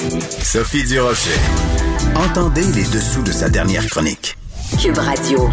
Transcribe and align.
Sophie 0.00 0.84
Durocher. 0.84 1.38
Entendez 2.16 2.62
les 2.74 2.84
dessous 2.84 3.22
de 3.22 3.32
sa 3.32 3.50
dernière 3.50 3.86
chronique. 3.86 4.34
Cube 4.80 4.96
Radio. 4.96 5.50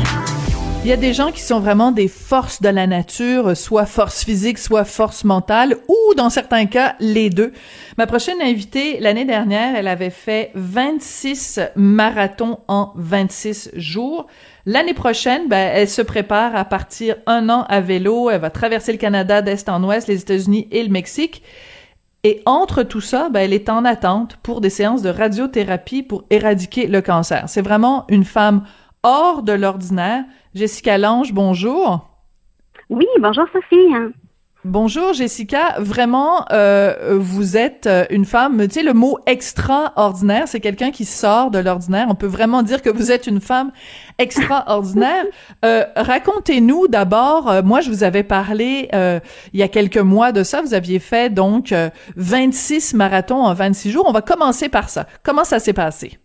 Il 0.85 0.89
y 0.89 0.93
a 0.93 0.95
des 0.95 1.13
gens 1.13 1.33
qui 1.33 1.41
sont 1.41 1.59
vraiment 1.59 1.91
des 1.91 2.07
forces 2.07 2.61
de 2.61 2.69
la 2.69 2.87
nature, 2.87 3.57
soit 3.57 3.85
force 3.85 4.23
physique, 4.23 4.57
soit 4.57 4.85
force 4.85 5.25
mentale, 5.25 5.75
ou 5.89 6.13
dans 6.15 6.29
certains 6.29 6.65
cas, 6.65 6.95
les 7.01 7.29
deux. 7.29 7.51
Ma 7.97 8.07
prochaine 8.07 8.41
invitée, 8.41 9.01
l'année 9.01 9.25
dernière, 9.25 9.75
elle 9.75 9.87
avait 9.89 10.11
fait 10.11 10.51
26 10.55 11.59
marathons 11.75 12.59
en 12.69 12.93
26 12.95 13.71
jours. 13.73 14.27
L'année 14.65 14.93
prochaine, 14.93 15.49
ben, 15.49 15.71
elle 15.73 15.89
se 15.89 16.01
prépare 16.01 16.55
à 16.55 16.63
partir 16.63 17.17
un 17.25 17.49
an 17.49 17.65
à 17.67 17.81
vélo. 17.81 18.29
Elle 18.29 18.39
va 18.39 18.49
traverser 18.49 18.93
le 18.93 18.97
Canada 18.97 19.41
d'est 19.41 19.67
en 19.67 19.83
ouest, 19.83 20.07
les 20.07 20.21
États-Unis 20.21 20.69
et 20.71 20.83
le 20.83 20.89
Mexique. 20.89 21.43
Et 22.27 22.41
entre 22.45 22.83
tout 22.83 22.99
ça, 22.99 23.29
ben, 23.29 23.39
elle 23.39 23.53
est 23.53 23.69
en 23.69 23.85
attente 23.85 24.35
pour 24.43 24.59
des 24.59 24.69
séances 24.69 25.01
de 25.01 25.07
radiothérapie 25.07 26.03
pour 26.03 26.25
éradiquer 26.29 26.87
le 26.87 27.01
cancer. 27.01 27.47
C'est 27.47 27.61
vraiment 27.61 28.03
une 28.09 28.25
femme 28.25 28.65
hors 29.01 29.43
de 29.43 29.53
l'ordinaire. 29.53 30.25
Jessica 30.53 30.97
Lange, 30.97 31.31
bonjour. 31.31 32.05
Oui, 32.89 33.05
bonjour 33.21 33.45
Sophie. 33.53 33.93
Bonjour 34.69 35.13
Jessica, 35.13 35.75
vraiment 35.79 36.43
euh, 36.51 37.15
vous 37.17 37.55
êtes 37.55 37.87
euh, 37.87 38.03
une 38.09 38.25
femme, 38.25 38.67
tu 38.67 38.73
sais 38.73 38.83
le 38.83 38.93
mot 38.93 39.17
extraordinaire, 39.25 40.49
c'est 40.49 40.59
quelqu'un 40.59 40.91
qui 40.91 41.05
sort 41.05 41.51
de 41.51 41.59
l'ordinaire. 41.59 42.07
On 42.09 42.15
peut 42.15 42.27
vraiment 42.27 42.63
dire 42.63 42.81
que 42.81 42.89
vous 42.89 43.09
êtes 43.09 43.27
une 43.27 43.39
femme 43.39 43.71
extraordinaire. 44.17 45.23
Euh, 45.65 45.83
racontez-nous 45.95 46.87
d'abord, 46.87 47.51
moi 47.63 47.81
je 47.81 47.89
vous 47.89 48.03
avais 48.03 48.23
parlé 48.23 48.89
il 48.93 49.59
y 49.59 49.63
a 49.63 49.67
quelques 49.67 49.97
mois 49.97 50.31
de 50.31 50.43
ça, 50.43 50.61
vous 50.61 50.73
aviez 50.73 50.99
fait 50.99 51.33
donc 51.33 51.73
26 52.15 52.93
marathons 52.93 53.43
en 53.43 53.53
26 53.53 53.91
jours. 53.91 54.05
On 54.07 54.11
va 54.11 54.21
commencer 54.21 54.69
par 54.69 54.89
ça. 54.89 55.07
Comment 55.23 55.43
ça 55.43 55.59
s'est 55.59 55.73
passé? 55.73 56.19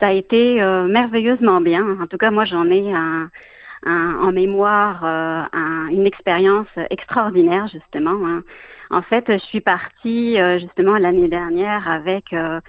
Ça 0.00 0.08
a 0.08 0.12
été 0.12 0.60
merveilleusement 0.88 1.60
bien. 1.60 1.84
En 2.02 2.06
tout 2.06 2.18
cas, 2.18 2.30
moi 2.30 2.44
j'en 2.44 2.68
ai 2.70 2.92
un 2.92 3.30
en 3.86 4.32
mémoire 4.32 5.04
euh, 5.04 5.86
une 5.90 6.06
expérience 6.06 6.68
extraordinaire 6.90 7.66
justement. 7.68 8.26
Hein. 8.26 8.42
En 8.90 9.02
fait, 9.02 9.24
je 9.28 9.38
suis 9.38 9.60
partie 9.60 10.38
euh, 10.40 10.58
justement 10.58 10.98
l'année 10.98 11.28
dernière 11.28 11.88
avec 11.88 12.32
euh, 12.32 12.60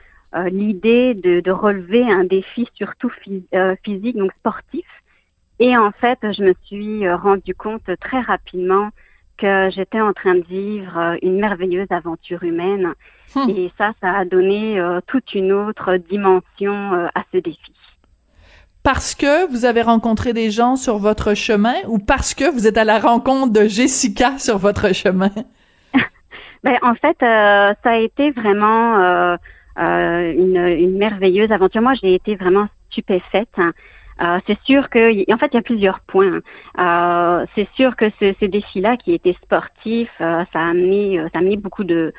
l'idée 0.49 1.13
de, 1.13 1.39
de, 1.39 1.51
relever 1.51 2.09
un 2.09 2.23
défi 2.23 2.67
surtout 2.75 3.09
physique, 3.09 4.17
donc 4.17 4.31
sportif. 4.33 4.85
Et 5.59 5.77
en 5.77 5.91
fait, 5.91 6.19
je 6.21 6.43
me 6.43 6.53
suis 6.63 7.09
rendu 7.11 7.53
compte 7.53 7.89
très 7.99 8.21
rapidement 8.21 8.89
que 9.37 9.69
j'étais 9.71 9.99
en 9.99 10.13
train 10.13 10.35
de 10.35 10.43
vivre 10.43 11.17
une 11.21 11.39
merveilleuse 11.39 11.91
aventure 11.91 12.43
humaine. 12.43 12.93
Hum. 13.35 13.49
Et 13.49 13.71
ça, 13.77 13.91
ça 14.01 14.13
a 14.13 14.25
donné 14.25 14.81
toute 15.07 15.33
une 15.35 15.51
autre 15.51 15.97
dimension 15.97 16.93
à 17.13 17.23
ce 17.33 17.37
défi 17.37 17.73
parce 18.83 19.15
que 19.15 19.49
vous 19.51 19.65
avez 19.65 19.81
rencontré 19.81 20.33
des 20.33 20.49
gens 20.49 20.75
sur 20.75 20.97
votre 20.97 21.33
chemin 21.33 21.75
ou 21.87 21.99
parce 21.99 22.33
que 22.33 22.51
vous 22.51 22.67
êtes 22.67 22.77
à 22.77 22.83
la 22.83 22.99
rencontre 22.99 23.51
de 23.51 23.67
Jessica 23.67 24.37
sur 24.37 24.57
votre 24.57 24.93
chemin? 24.93 25.31
ben, 26.63 26.77
en 26.81 26.95
fait, 26.95 27.17
euh, 27.21 27.73
ça 27.83 27.91
a 27.91 27.97
été 27.97 28.31
vraiment 28.31 28.99
euh, 28.99 29.35
euh, 29.79 30.33
une, 30.33 30.57
une, 30.57 30.97
merveilleuse 30.97 31.51
aventure. 31.51 31.81
Moi, 31.81 31.93
j'ai 32.01 32.15
été 32.15 32.35
vraiment 32.35 32.67
stupéfaite. 32.89 33.49
Hein. 33.57 33.73
c'est 34.47 34.59
sûr 34.63 34.89
que, 34.89 35.31
en 35.31 35.37
fait, 35.37 35.49
il 35.53 35.55
y 35.55 35.59
a 35.59 35.61
plusieurs 35.61 35.99
points. 36.01 36.41
c'est 37.55 37.67
sûr 37.75 37.95
que 37.95 38.09
ce, 38.19 38.33
ce 38.39 38.45
défi-là, 38.45 38.97
qui 38.97 39.13
était 39.13 39.35
sportif, 39.43 40.09
ça 40.19 40.45
a 40.53 40.69
amené, 40.69 41.19
ça 41.31 41.37
a 41.37 41.39
amené 41.39 41.57
beaucoup 41.57 41.83
de 41.83 41.95
euh, 41.95 42.11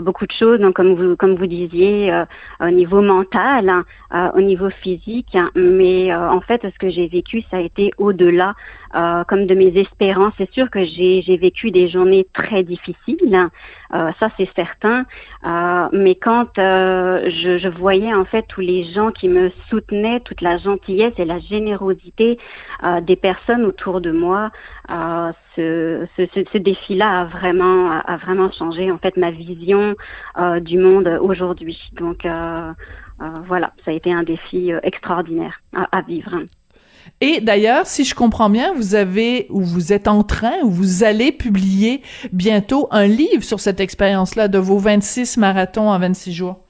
beaucoup 0.00 0.26
de 0.26 0.32
choses, 0.32 0.60
donc 0.60 0.74
comme 0.74 0.94
vous 0.94 1.16
comme 1.16 1.34
vous 1.34 1.46
disiez, 1.46 2.12
euh, 2.12 2.24
au 2.60 2.70
niveau 2.70 3.02
mental, 3.02 3.68
hein, 3.68 3.84
euh, 4.14 4.30
au 4.34 4.40
niveau 4.40 4.70
physique. 4.70 5.34
Hein. 5.34 5.50
mais 5.54 6.14
en 6.14 6.40
fait, 6.40 6.60
ce 6.62 6.78
que 6.78 6.90
j'ai 6.90 7.08
vécu, 7.08 7.42
ça 7.50 7.56
a 7.56 7.60
été 7.60 7.90
au-delà, 7.98 8.54
comme 8.92 9.46
de 9.46 9.54
mes 9.54 9.78
espérances. 9.78 10.32
C'est 10.38 10.50
sûr 10.52 10.70
que 10.70 10.84
j'ai 10.84 11.36
vécu 11.36 11.70
des 11.70 11.88
journées 11.88 12.26
très 12.32 12.62
difficiles, 12.62 13.34
hein. 13.34 13.50
ça 14.18 14.30
c'est 14.36 14.48
certain. 14.56 15.04
mais 15.92 16.14
quand 16.16 16.48
je, 16.56 17.58
je 17.60 17.68
voyais 17.68 18.12
en 18.12 18.24
fait 18.24 18.44
tous 18.48 18.60
les 18.60 18.84
gens 18.92 19.10
qui 19.10 19.28
me 19.28 19.50
soutenaient, 19.68 20.20
toute 20.20 20.40
la 20.40 20.58
gentillesse 20.58 21.14
et 21.18 21.24
la 21.24 21.38
générosité 21.38 22.38
des 23.02 23.16
personnes 23.16 23.64
autour 23.64 24.00
de 24.00 24.10
moi, 24.10 24.50
ce, 25.56 26.06
ce, 26.16 26.22
ce, 26.52 26.58
défi-là 26.58 27.20
a 27.20 27.24
vraiment 27.24 27.90
a 27.90 28.16
vraiment 28.16 28.50
changé 28.52 28.90
en 28.90 28.98
fait 28.98 29.16
ma 29.16 29.30
vision 29.30 29.94
euh, 30.38 30.60
du 30.60 30.78
monde 30.78 31.08
aujourd'hui. 31.20 31.78
Donc 31.92 32.24
euh, 32.24 32.72
euh, 33.20 33.24
voilà, 33.46 33.72
ça 33.84 33.90
a 33.90 33.94
été 33.94 34.12
un 34.12 34.22
défi 34.22 34.72
extraordinaire 34.82 35.60
à, 35.72 36.00
vivre. 36.02 36.42
Et 37.20 37.40
d'ailleurs, 37.40 37.86
si 37.86 38.04
je 38.04 38.14
comprends 38.14 38.48
bien, 38.48 38.72
vous 38.74 38.94
avez 38.94 39.46
ou 39.50 39.60
vous 39.60 39.92
êtes 39.92 40.08
en 40.08 40.22
train 40.22 40.54
ou 40.62 40.70
vous 40.70 41.04
allez 41.04 41.32
publier 41.32 42.00
bientôt 42.32 42.88
un 42.90 43.06
livre 43.06 43.42
sur 43.42 43.60
cette 43.60 43.80
expérience-là 43.80 44.48
de 44.48 44.58
vos 44.58 44.78
26 44.78 45.36
marathons 45.36 45.90
en 45.90 45.98
26 45.98 46.32
jours. 46.32 46.60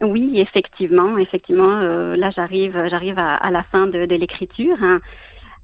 Oui, 0.00 0.32
effectivement, 0.34 1.16
effectivement. 1.18 1.80
là, 1.80 2.30
j'arrive, 2.30 2.76
j'arrive 2.90 3.18
à, 3.18 3.50
la 3.50 3.62
fin 3.62 3.86
de, 3.86 3.98
l'écriture. 3.98 4.76
Hein. 4.82 5.00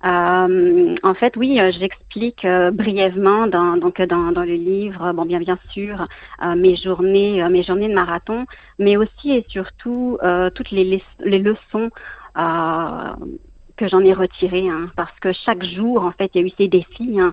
Euh, 0.05 0.97
en 1.03 1.15
fait, 1.15 1.37
oui, 1.37 1.61
euh, 1.61 1.71
j'explique 1.79 2.45
euh, 2.45 2.71
brièvement 2.73 3.47
dans, 3.47 3.77
donc 3.77 4.01
dans, 4.03 4.33
dans, 4.33 4.43
le 4.43 4.55
livre, 4.55 5.13
bon 5.13 5.25
bien 5.25 5.39
bien 5.39 5.59
sûr, 5.71 6.09
mes 6.57 6.77
journées, 6.77 7.47
mes 7.49 7.63
journées 7.63 7.89
de 7.89 7.95
marathon, 7.95 8.47
mais 8.79 8.97
aussi 8.97 9.33
et 9.33 9.45
surtout 9.49 10.19
toutes 10.55 10.71
les, 10.71 11.03
les 11.21 11.39
leçons 11.39 11.91
que 13.83 13.89
j'en 13.89 14.01
ai 14.01 14.13
retirées, 14.13 14.69
hein, 14.69 14.91
parce 14.97 15.19
que 15.21 15.33
chaque 15.33 15.65
jour, 15.65 16.05
en 16.05 16.13
fait, 16.13 16.31
il 16.35 16.41
y 16.41 16.45
a 16.45 16.47
eu 16.47 16.53
ces 16.57 16.69
défis. 16.69 17.21
Hein, 17.21 17.33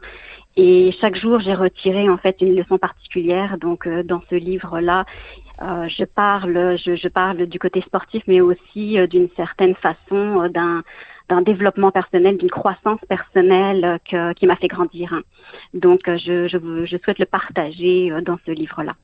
et 0.57 0.91
chaque 0.99 1.15
jour, 1.15 1.39
j'ai 1.39 1.53
retiré 1.53 2.09
en 2.09 2.17
fait 2.17 2.37
une 2.41 2.55
leçon 2.55 2.77
particulière. 2.77 3.57
Donc, 3.59 3.87
dans 3.87 4.21
ce 4.29 4.35
livre-là, 4.35 5.05
je 5.61 6.03
parle, 6.03 6.77
je, 6.83 6.95
je, 6.95 7.07
parle 7.07 7.45
du 7.45 7.59
côté 7.59 7.81
sportif, 7.81 8.23
mais 8.27 8.41
aussi 8.41 8.97
d'une 9.07 9.29
certaine 9.37 9.75
façon 9.75 10.49
d'un 10.49 10.83
d'un 11.29 11.41
développement 11.41 11.91
personnel, 11.91 12.37
d'une 12.37 12.49
croissance 12.49 12.99
personnelle 13.07 13.99
que, 14.09 14.33
qui 14.33 14.47
m'a 14.47 14.55
fait 14.55 14.67
grandir. 14.67 15.13
Hein. 15.13 15.21
Donc, 15.73 16.07
euh, 16.07 16.17
je, 16.17 16.47
je, 16.47 16.57
je, 16.85 16.97
souhaite 16.97 17.19
le 17.19 17.25
partager 17.25 18.11
euh, 18.11 18.21
dans 18.21 18.37
ce 18.45 18.51
livre-là. 18.51 18.95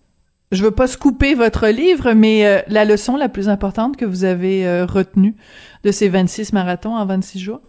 Je 0.52 0.64
veux 0.64 0.72
pas 0.72 0.88
couper 1.00 1.34
votre 1.34 1.68
livre, 1.68 2.14
mais 2.14 2.46
euh, 2.46 2.62
la 2.68 2.86
leçon 2.86 3.18
la 3.18 3.30
plus 3.30 3.50
importante 3.50 3.98
que 3.98 4.06
vous 4.06 4.24
avez 4.24 4.84
retenue 4.84 5.36
de 5.84 5.92
ces 5.92 6.10
26 6.10 6.54
marathons 6.54 6.96
en 6.96 7.06
26 7.06 7.40
jours? 7.40 7.62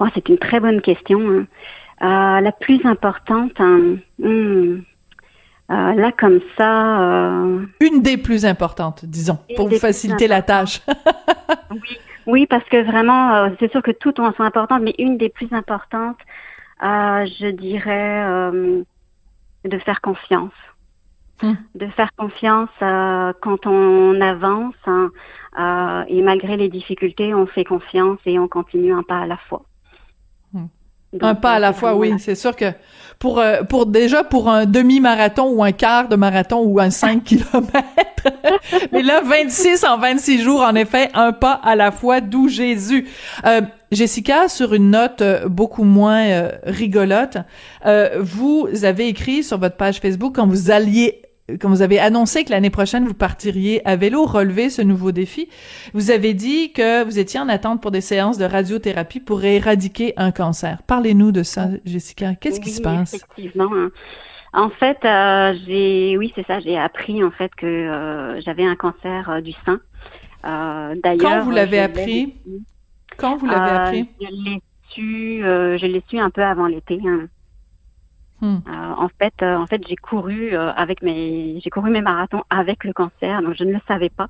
Oh, 0.00 0.06
c'est 0.14 0.28
une 0.28 0.38
très 0.38 0.58
bonne 0.58 0.80
question. 0.80 1.46
Hein. 2.00 2.40
la 2.40 2.52
plus 2.52 2.84
importante, 2.84 3.52
hein, 3.58 3.96
hmm, 4.18 4.78
là 5.68 6.12
comme 6.18 6.40
ça. 6.56 7.44
Une 7.80 8.02
des 8.02 8.16
plus 8.16 8.44
importantes, 8.44 9.04
disons, 9.04 9.38
pour 9.56 9.68
vous 9.68 9.78
faciliter 9.78 10.26
la 10.26 10.42
tâche. 10.42 10.80
oui. 11.70 11.98
Oui, 12.26 12.46
parce 12.46 12.64
que 12.64 12.82
vraiment, 12.82 13.34
euh, 13.34 13.48
c'est 13.58 13.70
sûr 13.70 13.82
que 13.82 13.90
toutes 13.90 14.16
sont 14.16 14.40
importantes, 14.40 14.82
mais 14.82 14.94
une 14.98 15.18
des 15.18 15.28
plus 15.28 15.52
importantes, 15.52 16.18
euh, 16.82 17.26
je 17.26 17.48
dirais, 17.48 18.24
euh, 18.24 18.82
de 19.64 19.78
faire 19.78 20.00
confiance. 20.00 20.52
Hmm. 21.40 21.54
De 21.74 21.86
faire 21.88 22.10
confiance 22.16 22.70
quand 22.78 23.66
on 23.66 24.20
avance 24.20 24.74
hein, 24.86 25.10
et 26.08 26.22
malgré 26.22 26.56
les 26.56 26.68
difficultés, 26.68 27.34
on 27.34 27.46
fait 27.46 27.64
confiance 27.64 28.18
et 28.26 28.38
on 28.38 28.48
continue 28.48 28.92
un 28.92 29.02
pas 29.02 29.20
à 29.20 29.26
la 29.26 29.36
fois 29.36 29.64
un 31.20 31.34
pas 31.34 31.52
à 31.52 31.58
la 31.58 31.72
fois, 31.72 31.94
oui, 31.94 32.14
c'est 32.18 32.34
sûr 32.34 32.56
que 32.56 32.72
pour 33.18 33.38
euh, 33.38 33.62
pour 33.62 33.86
déjà 33.86 34.24
pour 34.24 34.48
un 34.48 34.64
demi-marathon 34.64 35.50
ou 35.50 35.62
un 35.62 35.72
quart 35.72 36.08
de 36.08 36.16
marathon 36.16 36.62
ou 36.64 36.80
un 36.80 36.90
5 36.90 37.22
kilomètres, 37.24 38.30
mais 38.92 39.02
là 39.02 39.20
26 39.22 39.84
en 39.84 39.98
26 39.98 40.42
jours, 40.42 40.62
en 40.62 40.74
effet, 40.74 41.10
un 41.14 41.32
pas 41.32 41.52
à 41.52 41.76
la 41.76 41.92
fois, 41.92 42.20
d'où 42.20 42.48
Jésus. 42.48 43.06
Euh, 43.44 43.60
Jessica, 43.90 44.48
sur 44.48 44.72
une 44.72 44.90
note 44.90 45.20
euh, 45.20 45.48
beaucoup 45.48 45.84
moins 45.84 46.48
rigolote, 46.64 47.36
vous 48.20 48.68
avez 48.84 49.08
écrit 49.08 49.42
sur 49.42 49.58
votre 49.58 49.76
page 49.76 49.98
Facebook 49.98 50.36
quand 50.36 50.46
vous 50.46 50.70
alliez 50.70 51.20
quand 51.60 51.68
vous 51.68 51.82
avez 51.82 51.98
annoncé 51.98 52.44
que 52.44 52.50
l'année 52.50 52.70
prochaine 52.70 53.06
vous 53.06 53.14
partiriez 53.14 53.86
à 53.86 53.96
vélo 53.96 54.24
relever 54.24 54.70
ce 54.70 54.82
nouveau 54.82 55.12
défi, 55.12 55.48
vous 55.94 56.10
avez 56.10 56.34
dit 56.34 56.72
que 56.72 57.04
vous 57.04 57.18
étiez 57.18 57.40
en 57.40 57.48
attente 57.48 57.80
pour 57.80 57.90
des 57.90 58.00
séances 58.00 58.38
de 58.38 58.44
radiothérapie 58.44 59.20
pour 59.20 59.44
éradiquer 59.44 60.14
un 60.16 60.30
cancer. 60.30 60.82
Parlez-nous 60.86 61.32
de 61.32 61.42
ça, 61.42 61.68
Jessica. 61.84 62.34
Qu'est-ce 62.34 62.60
qui 62.60 62.70
se 62.70 62.82
passe? 62.82 63.14
Effectivement. 63.14 63.70
En 64.54 64.68
fait, 64.68 64.98
euh, 65.04 65.54
j'ai, 65.66 66.16
oui, 66.18 66.30
c'est 66.34 66.46
ça. 66.46 66.60
J'ai 66.60 66.78
appris 66.78 67.24
en 67.24 67.30
fait 67.30 67.54
que 67.54 67.66
euh, 67.66 68.40
j'avais 68.42 68.66
un 68.66 68.76
cancer 68.76 69.30
euh, 69.30 69.40
du 69.40 69.52
sein. 69.64 69.80
D'ailleurs, 70.44 71.18
quand 71.20 71.40
vous 71.40 71.50
l'avez 71.52 71.78
appris? 71.78 72.34
Quand 73.16 73.36
vous 73.36 73.46
l'avez 73.46 73.70
appris? 73.70 74.08
Je 74.20 74.26
l'ai 74.44 74.62
su, 74.90 75.40
je 75.42 75.86
l'ai 75.86 76.02
su 76.08 76.18
un 76.18 76.30
peu 76.30 76.42
avant 76.42 76.66
l'été. 76.66 76.98
Hein. 77.06 77.28
Hmm. 78.42 78.58
en 78.66 79.08
fait, 79.20 79.40
en 79.40 79.66
fait, 79.68 79.80
j'ai 79.88 79.94
couru 79.94 80.56
avec 80.56 81.00
mes, 81.00 81.60
j'ai 81.60 81.70
couru 81.70 81.90
mes 81.90 82.00
marathons 82.00 82.42
avec 82.50 82.82
le 82.82 82.92
cancer, 82.92 83.40
donc 83.40 83.54
je 83.56 83.62
ne 83.62 83.72
le 83.72 83.80
savais 83.86 84.10
pas. 84.10 84.28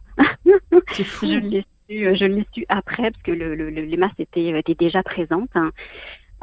C'est 0.92 1.04
fou. 1.04 1.26
je 1.26 1.38
l'ai 1.38 1.64
su, 1.88 2.14
je 2.14 2.24
l'ai 2.26 2.46
su 2.52 2.66
après 2.68 3.10
parce 3.10 3.22
que 3.22 3.32
le, 3.32 3.54
le, 3.54 3.70
les 3.70 3.96
masses 3.96 4.12
étaient, 4.18 4.48
étaient 4.50 4.74
déjà 4.74 5.02
présentes. 5.02 5.48
Hein. 5.54 5.70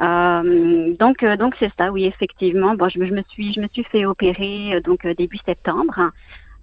Euh, 0.02 0.94
donc, 0.98 1.24
donc 1.24 1.54
c'est 1.60 1.72
ça, 1.78 1.92
oui, 1.92 2.06
effectivement. 2.06 2.74
Bon, 2.74 2.88
je, 2.88 3.04
je, 3.04 3.14
me 3.14 3.22
suis, 3.28 3.52
je 3.52 3.60
me 3.60 3.68
suis 3.68 3.84
fait 3.84 4.04
opérer 4.04 4.80
donc 4.80 5.06
début 5.06 5.38
septembre. 5.46 6.10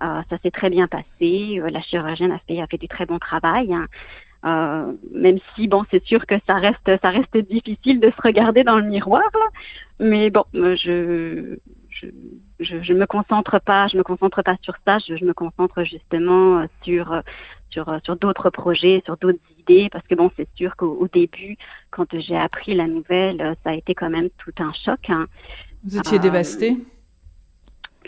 Euh, 0.01 0.21
ça 0.29 0.37
s'est 0.43 0.51
très 0.51 0.69
bien 0.69 0.87
passé. 0.87 1.59
Euh, 1.59 1.69
la 1.71 1.81
chirurgienne 1.81 2.31
a 2.31 2.39
fait, 2.47 2.61
a 2.61 2.67
fait 2.67 2.77
du 2.77 2.87
très 2.87 3.05
bon 3.05 3.17
travail. 3.17 3.75
Euh, 4.45 4.93
même 5.11 5.39
si 5.55 5.67
bon, 5.67 5.83
c'est 5.91 6.03
sûr 6.05 6.25
que 6.25 6.35
ça 6.45 6.55
reste, 6.55 7.01
ça 7.01 7.09
reste 7.09 7.37
difficile 7.37 7.99
de 7.99 8.11
se 8.11 8.21
regarder 8.21 8.63
dans 8.63 8.77
le 8.77 8.85
miroir. 8.85 9.29
Mais 9.99 10.29
bon, 10.29 10.43
je, 10.53 10.75
je, 11.89 12.07
je, 12.59 12.81
je, 12.81 12.93
me 12.93 13.05
concentre 13.05 13.59
pas, 13.59 13.87
je 13.87 13.97
me 13.97 14.03
concentre 14.03 14.43
pas 14.43 14.55
sur 14.61 14.75
ça. 14.85 14.99
Je, 14.99 15.15
je 15.15 15.25
me 15.25 15.33
concentre 15.33 15.83
justement 15.83 16.65
sur, 16.83 17.21
sur, 17.69 17.99
sur 18.03 18.15
d'autres 18.15 18.49
projets, 18.49 19.01
sur 19.05 19.17
d'autres 19.17 19.39
idées, 19.59 19.89
parce 19.91 20.05
que 20.07 20.15
bon, 20.15 20.31
c'est 20.37 20.47
sûr 20.55 20.75
qu'au 20.75 21.07
début, 21.11 21.57
quand 21.91 22.07
j'ai 22.19 22.37
appris 22.37 22.73
la 22.75 22.87
nouvelle, 22.87 23.55
ça 23.63 23.71
a 23.71 23.73
été 23.73 23.95
quand 23.95 24.09
même 24.09 24.29
tout 24.37 24.53
un 24.59 24.71
choc. 24.73 25.09
Hein. 25.09 25.27
Vous 25.83 25.97
étiez 25.97 26.17
euh, 26.17 26.21
dévastée 26.21 26.77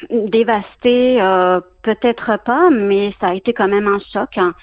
Dévastée, 0.10 1.22
euh, 1.22 1.60
peut-être 1.84 2.42
pas, 2.46 2.70
mais 2.70 3.14
ça 3.20 3.28
a 3.28 3.34
été 3.34 3.54
quand 3.54 3.68
même 3.68 3.88
un 3.88 4.00
choc. 4.00 4.38
Hein. 4.38 4.54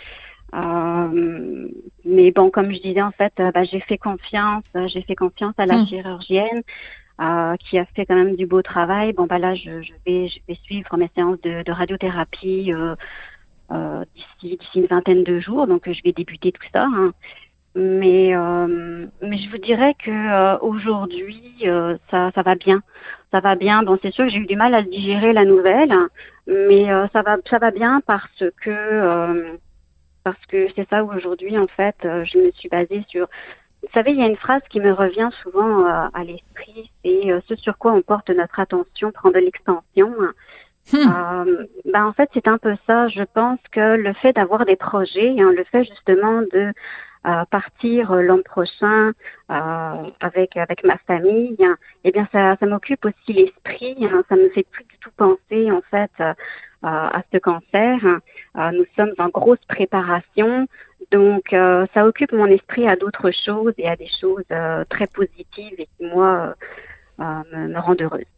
Euh, 0.56 1.68
mais 2.04 2.30
bon, 2.30 2.50
comme 2.50 2.72
je 2.72 2.80
disais, 2.80 3.02
en 3.02 3.10
fait, 3.10 3.32
euh, 3.40 3.50
bah, 3.52 3.64
j'ai 3.64 3.80
fait 3.80 3.98
confiance, 3.98 4.64
j'ai 4.86 5.02
fait 5.02 5.16
confiance 5.16 5.54
à 5.58 5.66
la 5.66 5.78
hmm. 5.78 5.86
chirurgienne 5.86 6.62
euh, 7.20 7.56
qui 7.56 7.78
a 7.78 7.84
fait 7.84 8.06
quand 8.06 8.14
même 8.14 8.36
du 8.36 8.46
beau 8.46 8.62
travail. 8.62 9.12
Bon, 9.12 9.26
bah 9.26 9.38
là, 9.38 9.54
je, 9.54 9.82
je 9.82 9.92
vais, 10.06 10.28
je 10.28 10.38
vais 10.48 10.58
suivre 10.64 10.96
mes 10.96 11.10
séances 11.14 11.40
de, 11.42 11.62
de 11.62 11.72
radiothérapie 11.72 12.72
euh, 12.72 14.04
d'ici, 14.14 14.56
d'ici 14.56 14.80
une 14.80 14.86
vingtaine 14.86 15.24
de 15.24 15.38
jours, 15.40 15.66
donc 15.66 15.90
je 15.90 16.02
vais 16.02 16.12
débuter 16.12 16.52
tout 16.52 16.66
ça. 16.72 16.84
Hein. 16.84 17.12
Mais, 17.74 18.32
mais 19.20 19.36
je 19.36 19.50
vous 19.50 19.58
dirais 19.58 19.94
que 20.02 20.58
aujourd'hui, 20.64 21.66
ça, 22.10 22.30
ça 22.34 22.42
va 22.42 22.54
bien 22.54 22.80
ça 23.32 23.40
va 23.40 23.54
bien. 23.54 23.82
Bon, 23.82 23.98
c'est 24.02 24.12
sûr 24.12 24.24
que 24.24 24.30
j'ai 24.30 24.38
eu 24.38 24.46
du 24.46 24.56
mal 24.56 24.74
à 24.74 24.82
digérer 24.82 25.32
la 25.32 25.44
nouvelle, 25.44 25.94
mais 26.46 26.90
euh, 26.90 27.06
ça 27.12 27.22
va, 27.22 27.36
ça 27.48 27.58
va 27.58 27.70
bien 27.70 28.00
parce 28.06 28.44
que 28.62 28.70
euh, 28.70 29.56
parce 30.26 30.44
que 30.46 30.66
c'est 30.74 30.88
ça 30.88 31.04
où 31.04 31.12
aujourd'hui, 31.14 31.56
en 31.56 31.68
fait, 31.68 31.94
euh, 32.04 32.24
je 32.24 32.38
me 32.38 32.50
suis 32.50 32.68
basée 32.68 33.04
sur. 33.06 33.28
Vous 33.82 33.88
savez, 33.94 34.10
il 34.10 34.18
y 34.18 34.24
a 34.24 34.26
une 34.26 34.36
phrase 34.36 34.62
qui 34.68 34.80
me 34.80 34.92
revient 34.92 35.28
souvent 35.42 35.86
à 35.86 36.24
l'esprit, 36.24 36.90
c'est 37.04 37.30
ce 37.46 37.54
sur 37.54 37.78
quoi 37.78 37.92
on 37.92 38.02
porte 38.02 38.30
notre 38.30 38.58
attention 38.58 39.12
prend 39.12 39.30
de 39.30 39.38
l'extension. 39.38 40.12
Hmm. 40.92 41.66
ben 41.84 42.06
en 42.06 42.12
fait, 42.12 42.28
c'est 42.34 42.48
un 42.48 42.58
peu 42.58 42.74
ça. 42.88 43.06
Je 43.06 43.22
pense 43.22 43.60
que 43.70 43.94
le 43.94 44.12
fait 44.14 44.32
d'avoir 44.32 44.64
des 44.64 44.74
projets, 44.74 45.36
hein, 45.38 45.52
le 45.56 45.62
fait 45.64 45.84
justement 45.84 46.40
de 46.40 46.72
partir 47.50 48.14
l'an 48.14 48.40
prochain 48.44 49.12
euh, 49.50 50.10
avec 50.20 50.56
avec 50.56 50.82
ma 50.82 50.96
famille, 51.06 51.56
eh 52.02 52.10
bien 52.10 52.26
ça, 52.32 52.56
ça 52.58 52.66
m'occupe 52.66 53.04
aussi 53.04 53.32
l'esprit. 53.32 53.96
Hein, 54.00 54.24
ça 54.28 54.34
me 54.34 54.48
fait 54.48 54.66
plus 54.68 54.84
du 54.84 54.98
tout 54.98 55.10
penser 55.16 55.70
en 55.70 55.82
fait 55.90 56.10
euh, 56.86 56.88
à 56.88 57.22
ce 57.32 57.38
cancer. 57.38 57.98
Euh, 58.56 58.70
nous 58.72 58.86
sommes 58.96 59.12
en 59.18 59.28
grosse 59.28 59.64
préparation, 59.68 60.66
donc 61.10 61.52
euh, 61.52 61.86
ça 61.92 62.06
occupe 62.06 62.32
mon 62.32 62.46
esprit 62.46 62.88
à 62.88 62.96
d'autres 62.96 63.30
choses 63.30 63.74
et 63.78 63.88
à 63.88 63.96
des 63.96 64.08
choses 64.20 64.44
très 64.88 65.06
positives 65.06 65.74
et 65.78 65.88
qui 65.96 66.06
moi 66.06 66.54
me, 67.18 67.68
me 67.68 67.78
rendent 67.78 68.02
heureuse. 68.02 68.35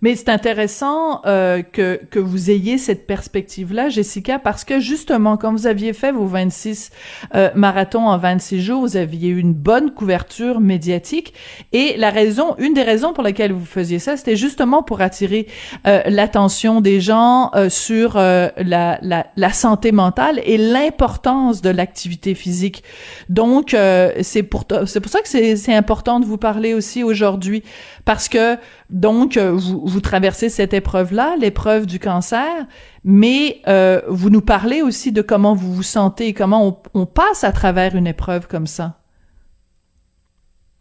Mais 0.00 0.16
c'est 0.16 0.30
intéressant 0.30 1.20
euh, 1.26 1.62
que, 1.62 2.00
que 2.10 2.18
vous 2.18 2.50
ayez 2.50 2.78
cette 2.78 3.06
perspective-là, 3.06 3.88
Jessica, 3.88 4.38
parce 4.38 4.64
que 4.64 4.80
justement, 4.80 5.36
quand 5.36 5.52
vous 5.52 5.66
aviez 5.66 5.92
fait 5.92 6.12
vos 6.12 6.26
26 6.26 6.90
euh, 7.34 7.50
marathons 7.54 8.06
en 8.06 8.16
26 8.16 8.62
jours, 8.62 8.80
vous 8.80 8.96
aviez 8.96 9.28
eu 9.30 9.38
une 9.38 9.52
bonne 9.52 9.92
couverture 9.92 10.60
médiatique. 10.60 11.34
Et 11.72 11.96
la 11.98 12.10
raison, 12.10 12.54
une 12.58 12.74
des 12.74 12.82
raisons 12.82 13.12
pour 13.12 13.22
lesquelles 13.22 13.52
vous 13.52 13.66
faisiez 13.66 13.98
ça, 13.98 14.16
c'était 14.16 14.36
justement 14.36 14.82
pour 14.82 15.02
attirer 15.02 15.46
euh, 15.86 16.02
l'attention 16.06 16.80
des 16.80 17.00
gens 17.00 17.50
euh, 17.54 17.68
sur 17.68 18.16
euh, 18.16 18.48
la, 18.56 18.98
la, 19.02 19.26
la, 19.36 19.52
santé 19.52 19.92
mentale 19.92 20.40
et 20.44 20.56
l'importance 20.56 21.60
de 21.60 21.70
l'activité 21.70 22.34
physique. 22.34 22.82
Donc, 23.28 23.74
euh, 23.74 24.12
c'est 24.22 24.42
pour, 24.42 24.64
c'est 24.86 25.00
pour 25.00 25.10
ça 25.10 25.20
que 25.20 25.28
c'est 25.28 25.74
important 25.74 26.20
de 26.20 26.24
vous 26.24 26.38
parler 26.38 26.74
aussi 26.74 27.02
aujourd'hui, 27.02 27.62
parce 28.04 28.28
que 28.28 28.56
donc, 28.92 29.38
euh, 29.38 29.52
vous, 29.52 29.86
vous 29.86 30.00
traversez 30.02 30.50
cette 30.50 30.74
épreuve-là, 30.74 31.36
l'épreuve 31.40 31.86
du 31.86 31.98
cancer, 31.98 32.66
mais 33.04 33.62
euh, 33.66 34.02
vous 34.06 34.28
nous 34.28 34.42
parlez 34.42 34.82
aussi 34.82 35.12
de 35.12 35.22
comment 35.22 35.54
vous 35.54 35.72
vous 35.72 35.82
sentez 35.82 36.28
et 36.28 36.34
comment 36.34 36.82
on, 36.92 37.06
passe 37.06 37.42
à 37.42 37.52
travers 37.52 37.96
une 37.96 38.06
épreuve 38.06 38.46
comme 38.46 38.66
ça. 38.66 38.98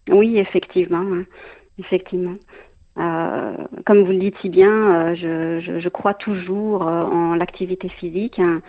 Oui, 0.09 0.37
effectivement, 0.37 0.97
hein. 0.99 1.23
effectivement. 1.79 2.35
Euh, 2.97 3.53
comme 3.85 4.03
vous 4.03 4.11
le 4.11 4.19
dites 4.19 4.35
si 4.41 4.49
bien, 4.49 4.69
euh, 4.69 5.15
je, 5.15 5.61
je, 5.61 5.79
je, 5.79 5.89
crois 5.89 6.13
toujours 6.13 6.87
euh, 6.87 7.03
en 7.03 7.35
l'activité 7.35 7.87
physique. 7.87 8.39
Hein. 8.39 8.61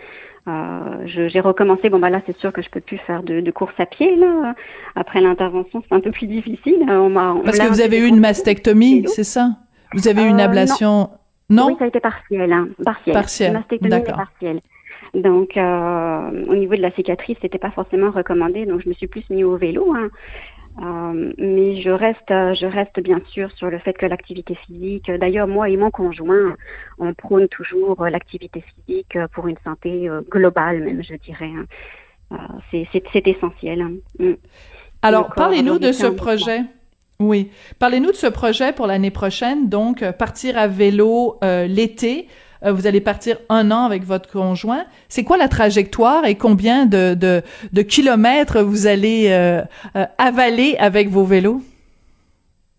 Euh, 0.47 1.03
j'ai 1.05 1.39
recommencé. 1.39 1.89
Bon 1.89 1.99
bah 1.99 2.09
là, 2.09 2.21
c'est 2.25 2.37
sûr 2.37 2.53
que 2.53 2.61
je 2.61 2.69
peux 2.69 2.79
plus 2.79 2.97
faire 2.99 3.23
de, 3.23 3.41
de 3.41 3.51
course 3.51 3.73
à 3.79 3.85
pied 3.85 4.15
là. 4.15 4.55
Après 4.95 5.19
l'intervention, 5.21 5.83
c'est 5.87 5.95
un 5.95 5.99
peu 5.99 6.11
plus 6.11 6.27
difficile. 6.27 6.85
On 6.87 7.15
on 7.15 7.39
Parce 7.41 7.59
que 7.59 7.67
vous 7.67 7.81
avez 7.81 7.99
eu 7.99 8.07
une 8.07 8.19
mastectomie, 8.19 9.05
c'est 9.07 9.23
ça? 9.23 9.51
Vous 9.93 10.07
avez 10.07 10.23
eu 10.23 10.27
une 10.27 10.41
ablation 10.41 11.09
non. 11.49 11.67
Oui, 11.67 11.75
ça 11.77 11.85
a 11.85 11.87
été 11.87 11.99
partiel, 11.99 12.51
hein. 12.51 12.67
partiel. 12.83 13.13
Partiel. 13.13 13.53
Mastectomie 13.53 14.03
partielle. 14.03 14.59
Donc, 15.13 15.55
euh, 15.57 16.45
au 16.47 16.55
niveau 16.55 16.75
de 16.75 16.81
la 16.81 16.91
cicatrice, 16.91 17.37
c'était 17.41 17.59
pas 17.59 17.69
forcément 17.69 18.09
recommandé. 18.09 18.65
Donc, 18.65 18.81
je 18.83 18.89
me 18.89 18.93
suis 18.93 19.07
plus 19.07 19.29
mis 19.29 19.43
au 19.43 19.57
vélo. 19.57 19.93
Hein. 19.93 20.09
Euh, 20.81 21.33
mais 21.37 21.81
je 21.81 21.91
reste, 21.91 22.29
je 22.29 22.65
reste 22.65 22.99
bien 22.99 23.21
sûr 23.27 23.51
sur 23.51 23.69
le 23.69 23.77
fait 23.79 23.93
que 23.93 24.05
l'activité 24.05 24.55
physique. 24.55 25.11
D'ailleurs, 25.11 25.47
moi 25.47 25.69
et 25.69 25.77
mon 25.77 25.91
conjoint, 25.91 26.55
on 26.97 27.13
prône 27.13 27.47
toujours 27.47 28.03
l'activité 28.05 28.61
physique 28.61 29.17
pour 29.33 29.47
une 29.47 29.57
santé 29.63 30.09
euh, 30.09 30.21
globale, 30.29 30.83
même 30.83 31.03
je 31.03 31.15
dirais. 31.15 31.51
Hein. 31.55 31.65
Euh, 32.73 32.77
c'est 33.11 33.27
essentiel. 33.27 33.81
Hein. 33.81 33.91
Mm. 34.19 34.33
Alors, 35.03 35.29
parlez-nous 35.35 35.77
de 35.79 35.91
ce 35.91 36.07
projet. 36.07 36.61
Oui, 37.19 37.51
parlez-nous 37.77 38.11
de 38.11 38.15
ce 38.15 38.27
projet 38.27 38.73
pour 38.73 38.87
l'année 38.87 39.11
prochaine. 39.11 39.69
Donc, 39.69 40.03
partir 40.17 40.57
à 40.57 40.67
vélo 40.67 41.37
l'été. 41.67 42.27
Euh, 42.63 42.71
vous 42.71 42.87
allez 42.87 43.01
partir 43.01 43.37
un 43.49 43.71
an 43.71 43.85
avec 43.85 44.03
votre 44.03 44.29
conjoint. 44.29 44.85
C'est 45.09 45.23
quoi 45.23 45.37
la 45.37 45.47
trajectoire 45.47 46.25
et 46.25 46.35
combien 46.35 46.85
de, 46.85 47.41
kilomètres 47.87 48.61
vous 48.61 48.87
allez 48.87 49.27
euh, 49.29 49.61
euh, 49.95 50.05
avaler 50.17 50.75
avec 50.79 51.09
vos 51.09 51.23
vélos? 51.23 51.61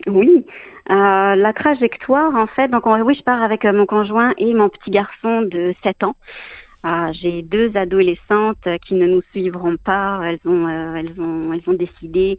Oui. 0.07 0.45
la 0.89 1.53
trajectoire, 1.55 2.35
en 2.35 2.47
fait, 2.47 2.69
donc 2.69 2.85
oui, 2.87 3.15
je 3.15 3.23
pars 3.23 3.43
avec 3.43 3.65
mon 3.65 3.87
conjoint 3.87 4.35
et 4.39 4.53
mon 4.55 4.69
petit 4.69 4.91
garçon 4.91 5.43
de 5.43 5.75
7 5.83 6.05
ans. 6.05 6.17
J'ai 7.13 7.41
deux 7.43 7.73
adolescentes 7.75 8.69
qui 8.87 8.95
ne 8.95 9.07
nous 9.07 9.23
suivront 9.33 9.77
pas. 9.83 10.21
Elles 10.25 10.41
ont, 10.45 10.69
elles 10.69 11.19
ont, 11.19 11.53
elles 11.55 11.63
ont 11.67 11.73
décidé 11.73 12.39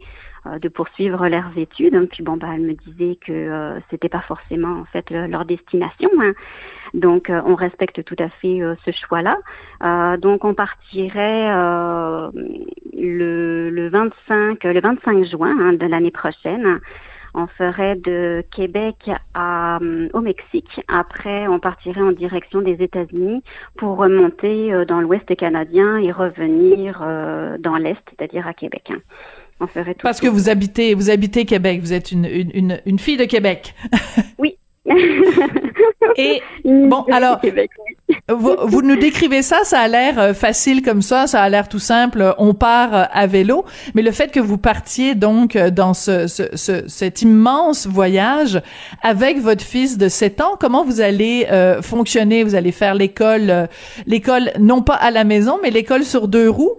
de 0.60 0.68
poursuivre 0.68 1.28
leurs 1.28 1.56
études. 1.56 2.08
Puis 2.10 2.22
bon, 2.22 2.36
bah, 2.36 2.48
elle 2.54 2.62
me 2.62 2.74
disait 2.74 3.16
que 3.16 3.32
euh, 3.32 3.78
c'était 3.90 4.08
pas 4.08 4.22
forcément 4.22 4.80
en 4.80 4.84
fait 4.86 5.10
leur 5.10 5.44
destination. 5.44 6.10
Hein. 6.20 6.32
Donc, 6.94 7.30
euh, 7.30 7.40
on 7.44 7.54
respecte 7.54 8.04
tout 8.04 8.16
à 8.18 8.28
fait 8.28 8.60
ce 8.84 8.90
choix-là. 8.90 9.36
donc, 10.18 10.44
on 10.44 10.54
partirait 10.54 11.48
le, 12.94 13.70
le 13.70 13.88
25, 13.88 14.64
le 14.64 14.80
25 14.80 15.24
juin 15.24 15.56
hein, 15.60 15.72
de 15.72 15.86
l'année 15.86 16.10
prochaine. 16.10 16.80
On 17.38 17.46
ferait 17.48 17.96
de 17.96 18.42
Québec 18.50 19.10
au 19.34 20.20
Mexique. 20.20 20.80
Après, 20.88 21.46
on 21.48 21.58
partirait 21.58 22.00
en 22.00 22.12
direction 22.12 22.62
des 22.62 22.82
États-Unis 22.82 23.42
pour 23.76 23.98
remonter 23.98 24.86
dans 24.86 25.02
l'Ouest 25.02 25.36
canadien 25.36 25.98
et 25.98 26.10
revenir 26.12 27.00
dans 27.58 27.76
l'Est, 27.76 28.02
c'est-à-dire 28.08 28.46
à 28.46 28.54
Québec. 28.54 28.90
Hein. 28.90 29.00
Parce 30.02 30.20
que 30.20 30.28
vous 30.28 30.48
habitez, 30.48 30.94
vous 30.94 31.10
habitez 31.10 31.44
Québec, 31.44 31.80
vous 31.80 31.92
êtes 31.92 32.12
une, 32.12 32.26
une, 32.26 32.80
une, 32.84 32.98
fille 32.98 33.16
de 33.16 33.24
Québec. 33.24 33.74
oui. 34.38 34.58
Et 36.16 36.40
bon, 36.64 37.02
alors, 37.10 37.40
vous, 38.28 38.54
vous, 38.62 38.82
nous 38.82 38.96
décrivez 38.96 39.42
ça, 39.42 39.64
ça 39.64 39.80
a 39.80 39.88
l'air 39.88 40.18
euh, 40.18 40.32
facile 40.32 40.82
comme 40.82 41.02
ça, 41.02 41.26
ça 41.26 41.42
a 41.42 41.48
l'air 41.48 41.68
tout 41.68 41.80
simple, 41.80 42.34
on 42.38 42.54
part 42.54 42.94
euh, 42.94 43.04
à 43.12 43.26
vélo, 43.26 43.64
mais 43.94 44.02
le 44.02 44.12
fait 44.12 44.30
que 44.30 44.38
vous 44.38 44.58
partiez 44.58 45.14
donc 45.14 45.56
euh, 45.56 45.70
dans 45.70 45.92
ce, 45.92 46.28
ce, 46.28 46.44
ce 46.54 46.86
cet 46.88 47.22
immense 47.22 47.86
voyage 47.86 48.62
avec 49.02 49.40
votre 49.40 49.64
fils 49.64 49.98
de 49.98 50.08
7 50.08 50.40
ans, 50.40 50.56
comment 50.58 50.84
vous 50.84 51.00
allez 51.00 51.46
fonctionner? 51.82 52.44
Vous 52.44 52.54
allez 52.54 52.72
faire 52.72 52.94
l'école, 52.94 53.68
l'école 54.06 54.52
non 54.58 54.82
pas 54.82 54.94
à 54.94 55.10
la 55.10 55.24
maison, 55.24 55.58
mais 55.62 55.70
l'école 55.70 56.04
sur 56.04 56.28
deux 56.28 56.48
roues? 56.48 56.76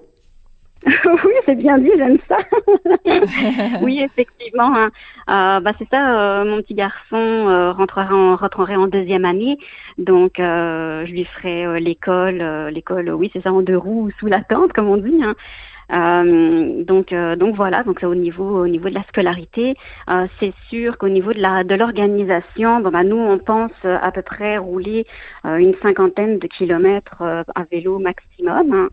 oui, 1.25 1.34
c'est 1.46 1.56
bien 1.56 1.77
dit, 1.77 1.91
j'aime 1.98 2.17
ça. 2.29 2.38
oui, 3.82 4.00
effectivement. 4.01 4.74
Hein. 4.74 4.89
Euh, 5.29 5.60
bah, 5.60 5.74
c'est 5.77 5.89
ça, 5.89 6.41
euh, 6.41 6.46
mon 6.46 6.62
petit 6.62 6.75
garçon 6.75 7.15
euh, 7.15 7.72
rentrera 7.74 8.13
en, 8.13 8.36
rentrerait 8.36 8.77
en 8.77 8.88
deuxième 8.88 9.25
année. 9.25 9.58
Donc, 9.98 10.34
je 10.38 11.12
lui 11.12 11.25
ferai 11.25 11.79
l'école, 11.79 12.70
l'école, 12.72 13.10
oui, 13.10 13.29
c'est 13.34 13.41
ça, 13.41 13.51
en 13.51 13.62
deux 13.62 13.77
roues, 13.77 14.12
sous 14.20 14.27
la 14.27 14.41
tente, 14.41 14.74
comme 14.74 14.88
on 14.88 14.98
dit. 14.98 15.22
Hein. 15.24 15.36
Euh, 15.89 16.84
donc, 16.84 17.13
donc 17.13 17.56
voilà, 17.56 17.84
donc 17.84 18.03
au 18.03 18.13
niveau 18.13 18.62
au 18.62 18.67
niveau 18.67 18.89
de 18.89 18.94
la 18.94 19.03
scolarité, 19.03 19.75
euh, 20.10 20.27
c'est 20.38 20.53
sûr 20.70 20.98
qu'au 20.98 21.08
niveau 21.08 21.32
de 21.32 21.39
la 21.39 21.63
de 21.63 21.75
l'organisation, 21.75 22.82
bon 22.82 22.89
bah 22.89 23.06
nous 23.06 23.15
on 23.15 23.39
pense 23.39 23.72
à 23.86 24.12
peu 24.12 24.22
près 24.22 24.58
rouler 24.58 25.06
une 25.46 25.75
cinquantaine 25.82 26.39
de 26.39 26.48
kilomètres 26.48 27.22
à 27.22 27.63
vélo 27.72 28.00
maximum. 28.00 28.74
Hein. 28.74 28.89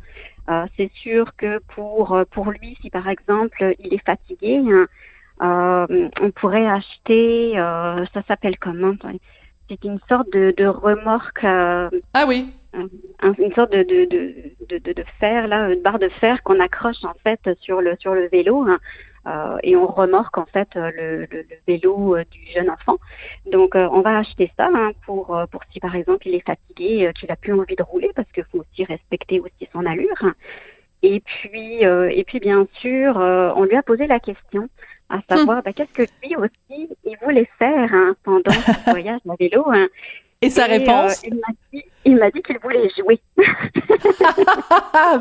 Euh, 0.50 0.66
c'est 0.76 0.90
sûr 0.92 1.34
que 1.36 1.58
pour 1.74 2.14
euh, 2.14 2.24
pour 2.30 2.50
lui, 2.50 2.76
si 2.82 2.90
par 2.90 3.08
exemple 3.08 3.74
il 3.78 3.94
est 3.94 4.04
fatigué, 4.04 4.58
hein, 4.58 4.86
euh, 5.42 6.08
on 6.20 6.30
pourrait 6.30 6.66
acheter, 6.66 7.54
ça 7.54 8.22
s'appelle 8.28 8.58
comment 8.58 8.94
C'est 9.68 9.84
une 9.84 9.98
sorte 10.08 10.30
de, 10.32 10.54
de 10.56 10.66
remorque. 10.66 11.44
ah 11.44 12.24
oui. 12.28 12.52
une 12.74 13.54
sorte 13.54 13.72
de 13.72 13.82
de, 13.82 14.04
de, 14.04 14.78
de, 14.78 14.92
de, 14.92 15.04
fer 15.18 15.48
là, 15.48 15.70
une 15.72 15.82
barre 15.82 15.98
de 15.98 16.08
fer 16.08 16.42
qu'on 16.42 16.60
accroche 16.60 17.02
en 17.04 17.14
fait 17.22 17.40
sur 17.60 17.80
le 17.80 17.96
sur 17.98 18.14
le 18.14 18.28
vélo. 18.28 18.66
Hein. 18.68 18.78
Euh, 19.26 19.56
et 19.62 19.74
on 19.74 19.86
remorque 19.86 20.36
en 20.36 20.44
fait 20.44 20.68
euh, 20.76 20.90
le, 20.94 21.20
le, 21.20 21.38
le 21.38 21.56
vélo 21.66 22.16
euh, 22.16 22.24
du 22.30 22.40
jeune 22.52 22.68
enfant. 22.68 22.98
Donc 23.50 23.74
on 23.74 24.00
va 24.00 24.18
acheter 24.18 24.50
ça 24.56 24.68
hein, 24.72 24.92
pour 25.06 25.38
pour 25.50 25.62
si 25.72 25.80
par 25.80 25.96
exemple 25.96 26.28
il 26.28 26.34
est 26.34 26.46
fatigué, 26.46 27.10
qu'il 27.18 27.30
a 27.30 27.36
plus 27.36 27.52
envie 27.52 27.76
de 27.76 27.82
rouler 27.82 28.10
parce 28.14 28.30
qu'il 28.32 28.44
faut 28.44 28.58
aussi 28.58 28.84
respecter 28.84 29.40
aussi 29.40 29.68
son 29.72 29.86
allure. 29.86 30.34
Et 31.02 31.20
puis 31.20 31.82
et 31.82 32.24
puis 32.24 32.40
bien 32.40 32.66
sûr 32.80 33.16
on 33.16 33.64
lui 33.64 33.76
a 33.76 33.82
posé 33.82 34.06
la 34.06 34.20
question 34.20 34.68
à 35.08 35.20
savoir 35.28 35.62
bah, 35.62 35.72
qu'est-ce 35.72 35.92
que 35.92 36.10
lui 36.22 36.36
aussi 36.36 36.88
il 37.04 37.16
voulait 37.22 37.48
faire 37.58 37.92
hein, 37.92 38.16
pendant 38.24 38.50
ce 38.50 38.84
voyage 38.90 39.20
à 39.28 39.34
vélo. 39.38 39.64
Hein. 39.70 39.88
Et 40.42 40.50
sa 40.50 40.66
réponse? 40.66 41.22
Il 42.04 42.16
m'a 42.16 42.30
dit 42.30 42.42
qu'il 42.42 42.58
voulait 42.58 42.90
jouer. 42.90 43.18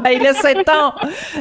ben, 0.03 0.10
il 0.12 0.27
a 0.27 0.33
7 0.33 0.67
ans. 0.67 0.93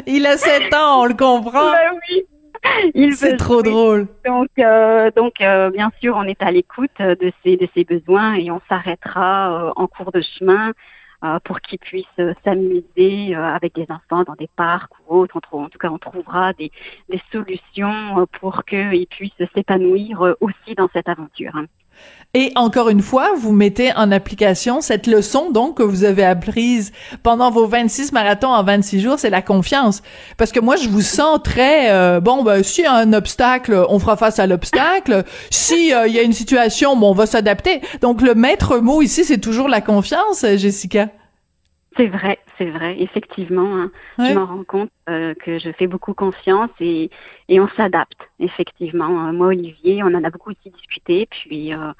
Il 0.07 0.25
a 0.26 0.37
7 0.37 0.73
ans, 0.73 1.02
on 1.02 1.07
le 1.07 1.14
comprend. 1.14 1.73
Ben 1.73 1.99
oui. 2.09 2.25
C'est 3.12 3.37
trop 3.37 3.62
drôle. 3.62 4.07
Donc, 4.25 4.49
euh, 4.59 5.11
donc 5.14 5.40
euh, 5.40 5.71
bien 5.71 5.90
sûr, 6.00 6.16
on 6.16 6.25
est 6.25 6.42
à 6.42 6.50
l'écoute 6.50 6.99
de 6.99 7.33
ses, 7.42 7.57
de 7.57 7.69
ses 7.75 7.85
besoins 7.85 8.35
et 8.35 8.50
on 8.50 8.61
s'arrêtera 8.69 9.69
euh, 9.69 9.73
en 9.76 9.87
cours 9.87 10.12
de 10.12 10.21
chemin 10.21 10.73
pour 11.45 11.61
qu'il 11.61 11.78
puisse 11.78 12.04
s'amuser 12.45 13.33
avec 13.37 13.76
des 13.76 13.87
enfants 13.90 14.25
dans 14.25 14.35
des 14.35 14.49
parcs 14.57 14.90
ou 15.07 15.19
autres. 15.19 15.38
En, 15.52 15.69
tout 15.69 15.78
cas, 15.78 15.88
on 15.88 15.99
trouvera 15.99 16.52
des, 16.52 16.73
des 17.09 17.23
solutions 17.31 18.26
pour 18.40 18.64
qu'il 18.64 19.07
puisse 19.07 19.31
s'épanouir 19.54 20.35
aussi 20.40 20.75
dans 20.76 20.88
cette 20.92 21.09
aventure. 21.09 21.52
Et 22.35 22.51
encore 22.55 22.89
une 22.89 23.03
fois, 23.03 23.33
vous 23.37 23.53
mettez 23.53 23.93
en 23.95 24.11
application 24.11 24.81
cette 24.81 25.07
leçon 25.07 25.51
donc 25.51 25.77
que 25.77 25.83
vous 25.83 26.05
avez 26.05 26.25
apprise 26.25 26.93
pendant 27.23 27.51
vos 27.51 27.67
26 27.67 28.13
marathons 28.13 28.49
en 28.49 28.65
26 28.65 29.01
jours, 29.01 29.19
c'est 29.19 29.29
la 29.29 29.43
confiance. 29.43 30.03
Parce 30.39 30.51
que 30.51 30.59
moi, 30.59 30.77
je 30.77 30.89
vous 30.89 31.03
sens 31.03 31.41
très 31.45 31.93
euh, 31.93 32.21
bon. 32.21 32.43
Ben, 32.43 32.63
s'il 32.63 32.85
y 32.85 32.87
a 32.87 32.95
un 32.95 33.13
obstacle, 33.13 33.85
on 33.91 33.99
fera 33.99 34.17
face 34.17 34.39
à 34.39 34.47
l'obstacle. 34.47 35.25
si 35.51 35.93
euh, 35.93 36.07
il 36.07 36.15
y 36.15 36.19
a 36.19 36.23
une 36.23 36.33
situation, 36.33 36.97
bon, 36.97 37.11
on 37.11 37.15
va 37.15 37.27
s'adapter. 37.27 37.83
Donc 38.01 38.23
le 38.23 38.35
maître 38.35 38.79
mot 38.79 39.03
ici, 39.03 39.25
c'est 39.25 39.39
toujours 39.39 39.69
la 39.69 39.83
confiance, 39.83 40.47
Jessica. 40.57 41.09
C'est 41.99 42.09
vrai, 42.09 42.39
c'est 42.59 42.71
vrai, 42.71 43.01
effectivement. 43.01 43.77
Hein. 43.77 43.91
Je 44.19 44.33
m'en 44.35 44.47
rends 44.47 44.65
compte 44.65 44.91
euh, 45.09 45.35
que 45.35 45.59
je 45.59 45.71
fais 45.73 45.87
beaucoup 45.87 46.15
confiance 46.15 46.71
et, 46.81 47.11
et 47.49 47.61
on 47.61 47.69
s'adapte, 47.69 48.31
effectivement. 48.39 49.27
Euh, 49.27 49.33
moi, 49.33 49.49
Olivier, 49.49 50.03
on 50.03 50.15
en 50.15 50.25
a 50.25 50.31
beaucoup 50.31 50.51
aussi 50.51 50.71
discuté, 50.71 51.27
puis 51.31 51.73
euh, 51.73 51.93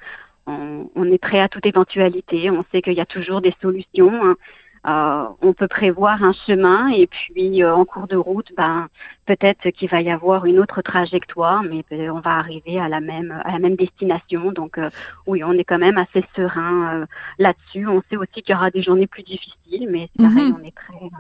on, 0.47 0.91
on, 0.95 1.11
est 1.11 1.19
prêt 1.19 1.41
à 1.41 1.49
toute 1.49 1.67
éventualité. 1.67 2.51
On 2.51 2.63
sait 2.71 2.83
qu'il 2.83 2.95
y 2.95 3.01
a 3.01 3.07
toujours 3.07 3.41
des 3.41 3.55
solutions. 3.61 4.25
Hein. 4.25 4.37
Euh, 4.85 5.29
on 5.43 5.53
peut 5.53 5.69
prévoir 5.69 6.25
un 6.25 6.33
chemin 6.33 6.89
et 6.89 7.07
puis 7.07 7.63
euh, 7.63 7.73
en 7.73 7.85
cours 7.85 8.09
de 8.09 8.17
route, 8.17 8.51
ben 8.57 8.89
peut-être 9.27 9.71
qu'il 9.71 9.89
va 9.89 10.01
y 10.01 10.11
avoir 10.11 10.45
une 10.45 10.59
autre 10.59 10.83
trajectoire, 10.83 11.63
mais 11.63 11.85
on 12.11 12.19
va 12.19 12.39
arriver 12.39 12.81
à 12.81 12.89
la 12.89 13.01
même 13.01 13.31
à 13.45 13.53
la 13.53 13.59
même 13.61 13.77
destination. 13.77 14.51
Donc 14.51 14.79
euh, 14.79 14.91
oui, 15.29 15.45
on 15.45 15.53
est 15.53 15.63
quand 15.63 15.79
même 15.79 15.99
assez 15.99 16.25
serein 16.35 17.07
là-dessus. 17.39 17.87
On 17.87 18.03
sait 18.11 18.17
aussi 18.17 18.43
qu'il 18.43 18.55
y 18.55 18.57
aura 18.57 18.73
des 18.73 18.83
journées 18.83 19.07
plus 19.07 19.23
difficiles, 19.23 19.89
mais 19.89 20.09
pareil, 20.19 20.51
mhm. 20.51 20.59
on 20.61 20.65
est 20.65 20.75
prêt, 20.75 21.11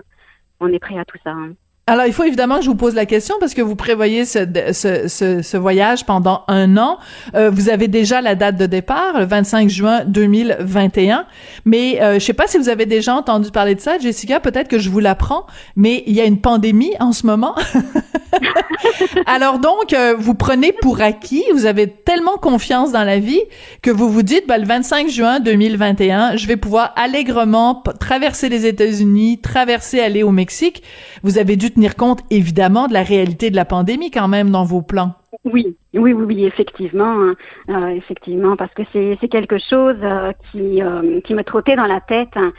on 0.58 0.68
est 0.68 0.80
prêt 0.80 0.98
à 0.98 1.04
tout 1.04 1.18
ça. 1.22 1.30
Hein. 1.30 1.52
Alors, 1.88 2.06
il 2.06 2.12
faut 2.12 2.22
évidemment 2.22 2.58
que 2.58 2.62
je 2.64 2.70
vous 2.70 2.76
pose 2.76 2.94
la 2.94 3.06
question 3.06 3.34
parce 3.40 3.54
que 3.54 3.60
vous 3.60 3.74
prévoyez 3.74 4.24
ce, 4.24 4.38
ce, 4.72 5.08
ce, 5.08 5.42
ce 5.42 5.56
voyage 5.56 6.06
pendant 6.06 6.44
un 6.46 6.76
an. 6.76 6.98
Euh, 7.34 7.50
vous 7.50 7.70
avez 7.70 7.88
déjà 7.88 8.20
la 8.20 8.36
date 8.36 8.56
de 8.56 8.66
départ, 8.66 9.18
le 9.18 9.24
25 9.24 9.68
juin 9.68 10.04
2021. 10.06 11.26
Mais 11.64 12.00
euh, 12.00 12.14
je 12.14 12.18
sais 12.20 12.34
pas 12.34 12.46
si 12.46 12.56
vous 12.56 12.68
avez 12.68 12.86
déjà 12.86 13.16
entendu 13.16 13.50
parler 13.50 13.74
de 13.74 13.80
ça, 13.80 13.98
Jessica. 13.98 14.38
Peut-être 14.38 14.68
que 14.68 14.78
je 14.78 14.90
vous 14.90 15.00
l'apprends, 15.00 15.44
mais 15.74 16.04
il 16.06 16.14
y 16.14 16.20
a 16.20 16.24
une 16.24 16.40
pandémie 16.40 16.92
en 17.00 17.10
ce 17.10 17.26
moment. 17.26 17.56
Alors 19.26 19.58
donc, 19.58 19.92
euh, 19.92 20.14
vous 20.16 20.34
prenez 20.34 20.72
pour 20.72 21.00
acquis, 21.00 21.44
vous 21.52 21.66
avez 21.66 21.88
tellement 21.88 22.36
confiance 22.36 22.92
dans 22.92 23.04
la 23.04 23.18
vie 23.18 23.42
que 23.82 23.90
vous 23.90 24.08
vous 24.08 24.22
dites, 24.22 24.46
bah, 24.46 24.58
le 24.58 24.66
25 24.66 25.08
juin 25.08 25.40
2021, 25.40 26.36
je 26.36 26.46
vais 26.46 26.56
pouvoir 26.56 26.92
allègrement 26.96 27.82
traverser 27.98 28.48
les 28.48 28.66
États-Unis, 28.66 29.40
traverser, 29.40 30.00
aller 30.00 30.22
au 30.22 30.30
Mexique. 30.30 30.82
Vous 31.22 31.38
avez 31.38 31.56
dû 31.56 31.71
tenir 31.72 31.96
compte 31.96 32.20
évidemment 32.30 32.88
de 32.88 32.92
la 32.92 33.02
réalité 33.02 33.50
de 33.50 33.56
la 33.56 33.64
pandémie 33.64 34.10
quand 34.10 34.28
même 34.28 34.50
dans 34.50 34.64
vos 34.64 34.82
plans. 34.82 35.14
Oui, 35.44 35.76
oui, 35.94 36.12
oui, 36.12 36.24
oui 36.24 36.44
effectivement, 36.44 37.04
hein. 37.20 37.34
euh, 37.68 37.88
effectivement, 37.88 38.56
parce 38.56 38.72
que 38.74 38.82
c'est 38.92 39.28
quelque 39.28 39.58
chose 39.58 39.96
euh, 40.02 40.32
qui 40.50 40.82
euh, 40.82 41.20
qui 41.22 41.34
me 41.34 41.42
trottait 41.42 41.76
dans 41.76 41.86
la 41.86 42.00
tête. 42.00 42.36
Hein. 42.36 42.52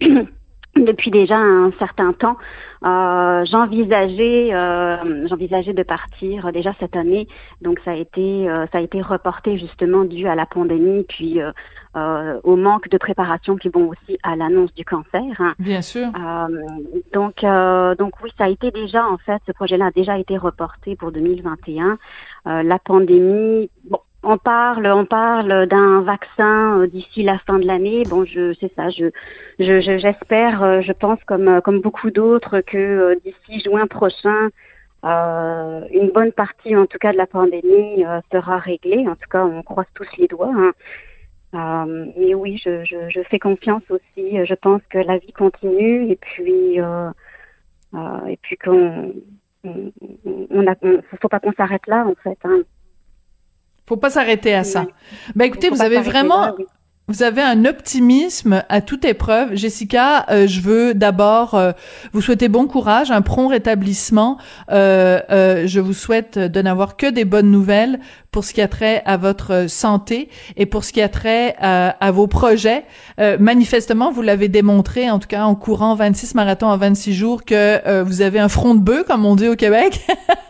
depuis 0.76 1.10
déjà 1.10 1.36
un 1.36 1.72
certain 1.80 2.12
temps. 2.12 2.36
J'envisageais, 2.82 4.50
de 4.50 5.82
partir 5.82 6.52
déjà 6.52 6.72
cette 6.78 6.94
année, 6.94 7.26
donc 7.60 7.80
ça 7.84 7.90
a 7.90 7.96
été, 7.96 8.46
ça 8.72 8.78
a 8.78 8.80
été 8.80 9.02
reporté 9.02 9.58
justement 9.58 10.04
dû 10.04 10.28
à 10.28 10.36
la 10.36 10.46
pandémie, 10.46 11.04
puis 11.08 11.40
au 11.94 12.56
manque 12.56 12.88
de 12.88 12.98
préparation, 12.98 13.56
puis 13.56 13.68
bon 13.68 13.88
aussi 13.88 14.18
à 14.22 14.36
l'annonce 14.36 14.72
du 14.74 14.84
cancer. 14.84 15.22
Hein. 15.38 15.54
Bien 15.58 15.82
sûr. 15.82 16.08
donc, 17.12 17.44
donc 17.98 18.12
oui, 18.22 18.30
ça 18.38 18.44
a 18.44 18.48
été 18.48 18.70
déjà 18.70 19.06
en 19.06 19.18
fait, 19.18 19.40
ce 19.46 19.52
projet-là 19.52 19.86
a 19.86 19.90
déjà 19.90 20.18
été 20.18 20.36
reporté 20.36 20.96
pour 20.96 21.12
2021. 21.12 21.98
la 22.46 22.78
pandémie, 22.78 23.70
bon, 23.84 23.98
on 24.22 24.36
parle, 24.36 24.86
on 24.86 25.06
parle 25.06 25.66
d'un 25.66 26.02
vaccin 26.02 26.80
euh, 26.80 26.86
d'ici 26.86 27.22
la 27.22 27.38
fin 27.38 27.58
de 27.58 27.66
l'année. 27.66 28.02
Bon, 28.08 28.24
je, 28.24 28.54
c'est 28.60 28.72
ça. 28.74 28.90
Je, 28.90 29.10
je, 29.58 29.80
j'espère, 29.98 30.62
euh, 30.62 30.80
je 30.82 30.92
pense 30.92 31.18
comme 31.24 31.48
euh, 31.48 31.60
comme 31.60 31.80
beaucoup 31.80 32.10
d'autres 32.10 32.60
que 32.60 33.18
d'ici 33.24 33.60
juin 33.64 33.86
prochain, 33.86 34.50
euh, 35.04 35.80
une 35.92 36.10
bonne 36.10 36.32
partie, 36.32 36.76
en 36.76 36.86
tout 36.86 36.98
cas, 36.98 37.12
de 37.12 37.16
la 37.16 37.26
pandémie 37.26 38.04
sera 38.30 38.58
réglée. 38.58 39.06
En 39.08 39.14
tout 39.14 39.28
cas, 39.30 39.44
on 39.44 39.62
croise 39.62 39.86
tous 39.94 40.06
les 40.18 40.28
doigts. 40.28 40.52
Hein. 40.54 40.72
Euh, 41.54 42.06
mais 42.16 42.34
oui, 42.34 42.60
je, 42.64 42.84
je, 42.84 43.08
je, 43.08 43.22
fais 43.22 43.38
confiance 43.38 43.82
aussi. 43.90 44.44
Je 44.44 44.54
pense 44.54 44.82
que 44.88 44.98
la 44.98 45.18
vie 45.18 45.32
continue 45.32 46.10
et 46.10 46.16
puis 46.16 46.76
et 46.76 48.36
puis 48.40 48.56
qu'on 48.56 49.12
on, 49.64 49.92
on 50.50 50.66
a, 50.66 50.74
faut 51.20 51.28
pas 51.28 51.40
qu'on 51.40 51.52
s'arrête 51.52 51.86
là 51.86 52.06
en 52.06 52.14
fait. 52.22 52.38
Hein. 52.44 52.62
Faut 53.88 53.96
pas 53.96 54.10
s'arrêter 54.10 54.54
à 54.54 54.62
ça. 54.62 54.86
Ben 55.34 55.46
écoutez, 55.46 55.70
vous 55.70 55.82
avez 55.82 56.00
vraiment 56.00 56.54
vous 57.10 57.24
avez 57.24 57.42
un 57.42 57.64
optimisme 57.64 58.62
à 58.68 58.80
toute 58.80 59.04
épreuve. 59.04 59.56
Jessica, 59.56 60.26
euh, 60.30 60.46
je 60.46 60.60
veux 60.60 60.94
d'abord 60.94 61.54
euh, 61.56 61.72
vous 62.12 62.20
souhaiter 62.20 62.46
bon 62.48 62.68
courage, 62.68 63.10
un 63.10 63.20
prompt 63.20 63.48
rétablissement. 63.48 64.38
Euh, 64.70 65.66
je 65.66 65.80
vous 65.80 65.92
souhaite 65.92 66.38
de 66.38 66.62
n'avoir 66.62 66.96
que 66.96 67.10
des 67.10 67.24
bonnes 67.24 67.50
nouvelles 67.50 67.98
pour 68.30 68.44
ce 68.44 68.54
qui 68.54 68.62
a 68.62 68.68
trait 68.68 69.02
à 69.06 69.16
votre 69.16 69.68
santé 69.68 70.28
et 70.56 70.66
pour 70.66 70.84
ce 70.84 70.92
qui 70.92 71.02
a 71.02 71.08
trait 71.08 71.56
à, 71.58 72.12
vos 72.12 72.28
projets. 72.28 72.84
manifestement, 73.40 74.12
vous 74.12 74.22
l'avez 74.22 74.46
démontré, 74.46 75.10
en 75.10 75.18
tout 75.18 75.26
cas 75.26 75.42
en 75.42 75.56
courant 75.56 75.96
26 75.96 76.36
marathons 76.36 76.68
en 76.68 76.76
26 76.76 77.12
jours, 77.12 77.44
que 77.44 78.02
vous 78.02 78.22
avez 78.22 78.38
un 78.38 78.48
front 78.48 78.76
de 78.76 78.80
bœuf, 78.80 79.04
comme 79.08 79.26
on 79.26 79.34
dit 79.34 79.48
au 79.48 79.56
Québec. 79.56 80.06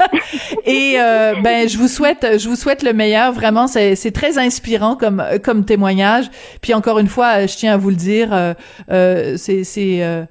et 0.66 0.96
ben, 1.42 1.66
je 1.70 1.78
vous 1.78 1.88
souhaite, 1.88 2.38
je 2.38 2.50
vous 2.50 2.56
souhaite 2.56 2.82
le 2.82 2.92
meilleur. 2.92 3.32
Vraiment, 3.32 3.66
c'est 3.66 4.12
très 4.12 4.36
inspirant 4.36 4.94
comme 4.94 5.24
comme 5.42 5.64
témoignage. 5.64 6.30
Puis 6.60 6.74
encore 6.74 6.98
une 6.98 7.08
fois, 7.08 7.46
je 7.46 7.56
tiens 7.56 7.74
à 7.74 7.76
vous 7.76 7.90
le 7.90 7.96
dire, 7.96 8.32
euh, 8.32 8.54
euh, 8.90 9.36
c'est 9.36 9.64
c'est 9.64 10.02
euh, 10.02 10.24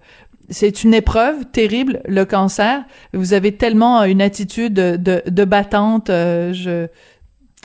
c'est 0.50 0.84
une 0.84 0.94
épreuve 0.94 1.46
terrible, 1.52 2.02
le 2.08 2.26
cancer. 2.26 2.84
Vous 3.14 3.34
avez 3.34 3.56
tellement 3.56 4.04
une 4.04 4.22
attitude 4.22 4.74
de, 4.74 5.22
de 5.26 5.46
battante. 5.46 6.08
je 6.08 6.88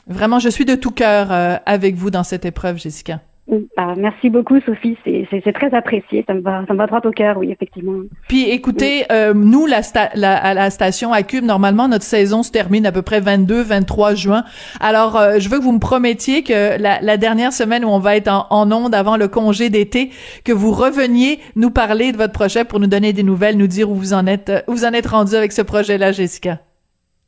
vraiment, 0.07 0.37
je 0.37 0.49
suis 0.49 0.65
de 0.65 0.75
tout 0.75 0.91
cœur 0.91 1.31
avec 1.65 1.95
vous 1.95 2.11
dans 2.11 2.23
cette 2.23 2.45
épreuve, 2.45 2.77
Jessica. 2.77 3.21
Bah, 3.47 3.93
merci 3.95 4.31
beaucoup, 4.31 4.59
Sophie. 4.59 4.97
C'est 5.03 5.53
très 5.53 5.73
apprécié. 5.75 6.23
Ça 6.25 6.33
me 6.33 6.41
va, 6.41 6.65
ça 6.67 6.73
me 6.73 6.79
va 6.79 6.87
droit 6.87 7.01
au 7.05 7.11
cœur, 7.11 7.37
oui, 7.37 7.51
effectivement. 7.51 7.93
Puis, 8.27 8.49
écoutez, 8.49 9.05
euh, 9.11 9.33
nous, 9.35 9.67
la, 9.67 9.81
la, 10.15 10.35
à 10.35 10.53
la 10.55 10.69
station 10.71 11.13
à 11.13 11.21
Cube, 11.21 11.43
normalement, 11.43 11.87
notre 11.87 12.03
saison 12.03 12.41
se 12.41 12.51
termine 12.51 12.87
à 12.87 12.91
peu 12.91 13.03
près 13.03 13.19
22, 13.19 13.61
23 13.61 14.15
juin. 14.15 14.43
Alors, 14.79 15.15
euh, 15.15 15.35
je 15.37 15.47
veux 15.49 15.59
que 15.59 15.63
vous 15.63 15.73
me 15.73 15.79
promettiez 15.79 16.41
que 16.41 16.81
la, 16.81 16.99
la, 17.01 17.17
dernière 17.17 17.53
semaine 17.53 17.85
où 17.85 17.89
on 17.89 17.99
va 17.99 18.15
être 18.15 18.29
en, 18.29 18.47
en 18.49 18.71
onde 18.71 18.95
avant 18.95 19.15
le 19.15 19.27
congé 19.27 19.69
d'été, 19.69 20.09
que 20.43 20.51
vous 20.51 20.71
reveniez 20.71 21.39
nous 21.55 21.69
parler 21.69 22.11
de 22.11 22.17
votre 22.17 22.33
projet 22.33 22.65
pour 22.65 22.79
nous 22.79 22.87
donner 22.87 23.13
des 23.13 23.23
nouvelles, 23.23 23.57
nous 23.57 23.67
dire 23.67 23.91
où 23.91 23.95
vous 23.95 24.13
en 24.13 24.25
êtes, 24.25 24.51
où 24.67 24.71
vous 24.71 24.85
en 24.85 24.93
êtes 24.93 25.07
rendu 25.07 25.35
avec 25.35 25.51
ce 25.51 25.61
projet-là, 25.61 26.11
Jessica. 26.11 26.64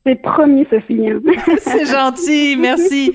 C'est 0.08 0.22
promis, 0.22 0.66
Sophie. 0.70 1.06
Hein. 1.06 1.20
c'est 1.58 1.84
gentil, 1.84 2.56
merci. 2.56 3.12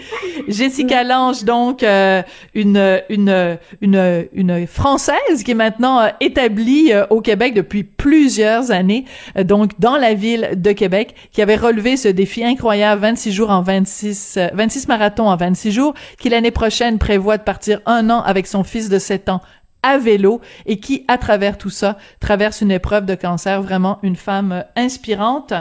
Jessica 0.47 1.03
Lange, 1.03 1.43
donc 1.43 1.81
euh, 1.81 2.21
une, 2.53 3.01
une 3.09 3.57
une 3.81 4.27
une 4.31 4.67
française 4.67 5.41
qui 5.43 5.51
est 5.51 5.55
maintenant 5.55 6.01
euh, 6.01 6.09
établie 6.19 6.93
euh, 6.93 7.07
au 7.09 7.21
Québec 7.21 7.55
depuis 7.55 7.83
plusieurs 7.83 8.69
années, 8.69 9.05
donc 9.43 9.71
dans 9.79 9.97
la 9.97 10.13
ville 10.13 10.51
de 10.55 10.71
Québec, 10.71 11.15
qui 11.31 11.41
avait 11.41 11.55
relevé 11.55 11.97
ce 11.97 12.09
défi 12.09 12.43
incroyable 12.43 13.01
26 13.01 13.31
jours 13.31 13.49
en 13.49 13.63
26 13.63 14.37
26 14.53 14.87
marathons 14.87 15.29
en 15.29 15.35
26 15.35 15.71
jours, 15.71 15.95
qui 16.19 16.29
l'année 16.29 16.51
prochaine 16.51 16.99
prévoit 16.99 17.39
de 17.39 17.43
partir 17.43 17.81
un 17.87 18.11
an 18.11 18.21
avec 18.21 18.45
son 18.45 18.63
fils 18.63 18.89
de 18.89 18.99
7 18.99 19.29
ans 19.29 19.41
à 19.81 19.97
vélo 19.97 20.41
et 20.67 20.79
qui, 20.79 21.05
à 21.07 21.17
travers 21.17 21.57
tout 21.57 21.71
ça, 21.71 21.97
traverse 22.19 22.61
une 22.61 22.71
épreuve 22.71 23.05
de 23.05 23.15
cancer. 23.15 23.63
Vraiment 23.63 23.97
une 24.03 24.15
femme 24.15 24.63
inspirante. 24.75 25.53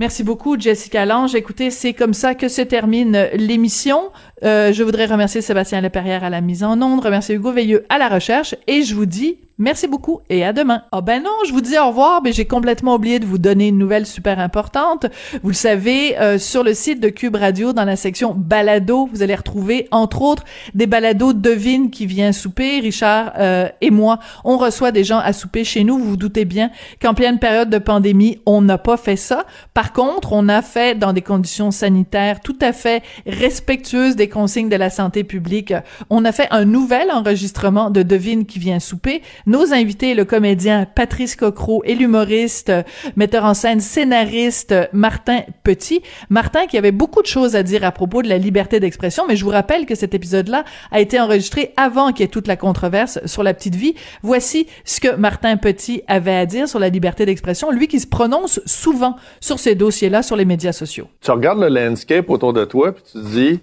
Merci 0.00 0.24
beaucoup, 0.24 0.58
Jessica 0.58 1.06
Lange. 1.06 1.36
Écoutez, 1.36 1.70
c'est 1.70 1.94
comme 1.94 2.14
ça 2.14 2.34
que 2.34 2.48
se 2.48 2.62
termine 2.62 3.28
l'émission. 3.34 4.10
Euh, 4.44 4.72
je 4.72 4.82
voudrais 4.82 5.06
remercier 5.06 5.40
Sébastien 5.40 5.80
Leperrière 5.80 6.24
à 6.24 6.30
la 6.30 6.40
mise 6.40 6.64
en 6.64 6.80
onde, 6.80 7.04
remercier 7.04 7.34
Hugo 7.34 7.52
Veilleux 7.52 7.84
à 7.88 7.98
la 7.98 8.08
recherche, 8.08 8.54
et 8.66 8.82
je 8.82 8.94
vous 8.94 9.06
dis 9.06 9.38
Merci 9.56 9.86
beaucoup 9.86 10.20
et 10.28 10.44
à 10.44 10.52
demain. 10.52 10.82
Oh 10.90 11.00
ben 11.00 11.22
non, 11.22 11.30
je 11.46 11.52
vous 11.52 11.60
dis 11.60 11.78
au 11.78 11.86
revoir, 11.86 12.22
mais 12.24 12.32
j'ai 12.32 12.44
complètement 12.44 12.96
oublié 12.96 13.20
de 13.20 13.24
vous 13.24 13.38
donner 13.38 13.68
une 13.68 13.78
nouvelle 13.78 14.04
super 14.04 14.40
importante. 14.40 15.06
Vous 15.44 15.50
le 15.50 15.54
savez, 15.54 16.18
euh, 16.18 16.38
sur 16.38 16.64
le 16.64 16.74
site 16.74 16.98
de 16.98 17.08
Cube 17.08 17.36
Radio, 17.36 17.72
dans 17.72 17.84
la 17.84 17.94
section 17.94 18.34
balado, 18.36 19.08
vous 19.12 19.22
allez 19.22 19.36
retrouver 19.36 19.86
entre 19.92 20.22
autres 20.22 20.42
des 20.74 20.88
balados 20.88 21.34
devine 21.34 21.90
qui 21.90 22.04
vient 22.04 22.32
souper. 22.32 22.80
Richard 22.80 23.34
euh, 23.38 23.68
et 23.80 23.92
moi, 23.92 24.18
on 24.42 24.58
reçoit 24.58 24.90
des 24.90 25.04
gens 25.04 25.20
à 25.20 25.32
souper 25.32 25.62
chez 25.62 25.84
nous. 25.84 25.98
Vous 25.98 26.10
vous 26.10 26.16
doutez 26.16 26.44
bien 26.44 26.72
qu'en 27.00 27.14
pleine 27.14 27.38
période 27.38 27.70
de 27.70 27.78
pandémie, 27.78 28.40
on 28.46 28.60
n'a 28.60 28.76
pas 28.76 28.96
fait 28.96 29.14
ça. 29.14 29.46
Par 29.72 29.92
contre, 29.92 30.32
on 30.32 30.48
a 30.48 30.62
fait 30.62 30.98
dans 30.98 31.12
des 31.12 31.22
conditions 31.22 31.70
sanitaires 31.70 32.40
tout 32.40 32.58
à 32.60 32.72
fait 32.72 33.04
respectueuses 33.24 34.16
des 34.16 34.28
consignes 34.34 34.68
de 34.68 34.76
la 34.76 34.90
santé 34.90 35.22
publique. 35.22 35.72
On 36.10 36.24
a 36.24 36.32
fait 36.32 36.48
un 36.50 36.64
nouvel 36.64 37.12
enregistrement 37.12 37.88
de 37.90 38.02
devine 38.02 38.46
qui 38.46 38.58
vient 38.58 38.80
souper 38.80 39.22
nos 39.46 39.72
invités, 39.72 40.14
le 40.14 40.24
comédien 40.24 40.86
Patrice 40.92 41.36
Cocro 41.36 41.82
et 41.84 41.94
l'humoriste, 41.94 42.72
metteur 43.14 43.44
en 43.44 43.54
scène, 43.54 43.80
scénariste 43.80 44.74
Martin 44.92 45.42
Petit. 45.62 46.02
Martin 46.30 46.66
qui 46.66 46.76
avait 46.76 46.90
beaucoup 46.90 47.22
de 47.22 47.28
choses 47.28 47.54
à 47.54 47.62
dire 47.62 47.84
à 47.84 47.92
propos 47.92 48.22
de 48.22 48.28
la 48.28 48.38
liberté 48.38 48.80
d'expression, 48.80 49.24
mais 49.28 49.36
je 49.36 49.44
vous 49.44 49.52
rappelle 49.52 49.86
que 49.86 49.94
cet 49.94 50.14
épisode-là 50.14 50.64
a 50.90 51.00
été 51.00 51.20
enregistré 51.20 51.72
avant 51.76 52.10
qu'il 52.10 52.22
y 52.22 52.24
ait 52.24 52.28
toute 52.28 52.48
la 52.48 52.56
controverse 52.56 53.20
sur 53.26 53.44
la 53.44 53.54
petite 53.54 53.76
vie. 53.76 53.94
Voici 54.22 54.66
ce 54.84 54.98
que 54.98 55.14
Martin 55.14 55.56
Petit 55.58 56.02
avait 56.08 56.34
à 56.34 56.44
dire 56.44 56.68
sur 56.68 56.80
la 56.80 56.88
liberté 56.88 57.24
d'expression, 57.24 57.70
lui 57.70 57.86
qui 57.86 58.00
se 58.00 58.08
prononce 58.08 58.60
souvent 58.66 59.14
sur 59.40 59.60
ces 59.60 59.76
dossiers-là 59.76 60.24
sur 60.24 60.34
les 60.34 60.44
médias 60.44 60.72
sociaux. 60.72 61.06
Tu 61.20 61.30
regardes 61.30 61.60
le 61.60 61.68
landscape 61.68 62.28
autour 62.30 62.52
de 62.52 62.64
toi 62.64 62.92
puis 62.92 63.04
tu 63.04 63.12
te 63.12 63.24
dis 63.24 63.60